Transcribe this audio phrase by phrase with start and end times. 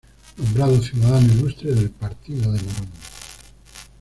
[0.35, 2.89] Nombrado ciudadano ilustre del Partido de Morón.